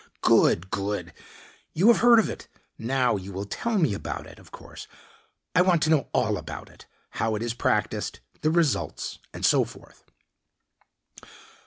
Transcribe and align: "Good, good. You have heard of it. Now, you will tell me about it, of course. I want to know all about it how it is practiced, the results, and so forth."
"Good, 0.21 0.71
good. 0.71 1.13
You 1.73 1.89
have 1.89 1.99
heard 1.99 2.17
of 2.17 2.27
it. 2.27 2.47
Now, 2.79 3.17
you 3.17 3.31
will 3.31 3.45
tell 3.45 3.77
me 3.77 3.93
about 3.93 4.25
it, 4.25 4.39
of 4.39 4.49
course. 4.49 4.87
I 5.53 5.61
want 5.61 5.83
to 5.83 5.91
know 5.91 6.09
all 6.11 6.37
about 6.39 6.71
it 6.71 6.87
how 7.21 7.35
it 7.35 7.43
is 7.43 7.53
practiced, 7.53 8.19
the 8.41 8.49
results, 8.49 9.19
and 9.31 9.45
so 9.45 9.63
forth." 9.63 10.03